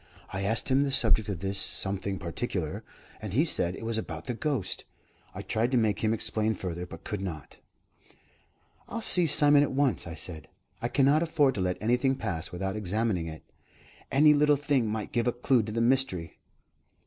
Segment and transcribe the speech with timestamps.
[0.33, 2.83] I asked him the subject of this 'something particular,'
[3.21, 4.83] and he said it was about the ghost.
[5.35, 7.57] I tried to make him explain further, but could not."
[8.89, 10.47] "I'll see Simon at once," I said.
[10.81, 13.43] "I cannot afford to let anything pass without examining it.
[14.11, 16.39] Any little thing might give a clue to the mystery."